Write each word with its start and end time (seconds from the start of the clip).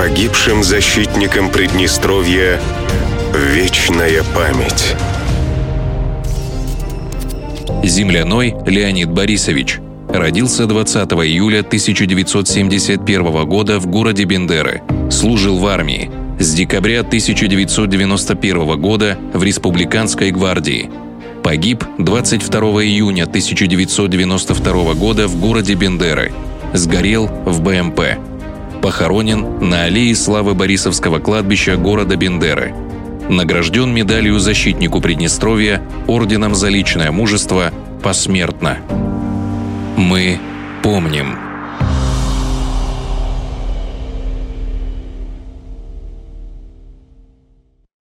Погибшим 0.00 0.64
защитникам 0.64 1.50
Приднестровья 1.50 2.58
вечная 3.34 4.24
память. 4.34 4.96
Земляной 7.84 8.54
Леонид 8.64 9.10
Борисович. 9.10 9.78
Родился 10.08 10.64
20 10.64 10.96
июля 11.12 11.60
1971 11.60 13.44
года 13.46 13.78
в 13.78 13.88
городе 13.88 14.24
Бендеры. 14.24 14.80
Служил 15.10 15.58
в 15.58 15.66
армии. 15.66 16.10
С 16.38 16.54
декабря 16.54 17.00
1991 17.00 18.80
года 18.80 19.18
в 19.34 19.42
Республиканской 19.42 20.30
гвардии. 20.30 20.88
Погиб 21.42 21.84
22 21.98 22.58
июня 22.84 23.24
1992 23.24 24.94
года 24.94 25.28
в 25.28 25.38
городе 25.38 25.74
Бендеры. 25.74 26.32
Сгорел 26.72 27.26
в 27.44 27.60
БМП. 27.60 28.29
Похоронен 28.90 29.60
на 29.60 29.84
аллее 29.84 30.16
славы 30.16 30.54
Борисовского 30.56 31.20
кладбища 31.20 31.76
города 31.76 32.16
Бендеры. 32.16 32.74
Награжден 33.28 33.94
медалью 33.94 34.40
защитнику 34.40 35.00
Приднестровья, 35.00 35.80
орденом 36.08 36.56
за 36.56 36.70
личное 36.70 37.12
мужество 37.12 37.72
посмертно. 38.02 38.78
Мы 39.96 40.40
помним. 40.82 41.49